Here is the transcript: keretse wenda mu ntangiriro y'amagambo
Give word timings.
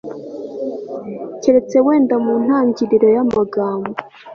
keretse 1.41 1.77
wenda 1.85 2.15
mu 2.25 2.33
ntangiriro 2.43 3.07
y'amagambo 3.15 3.91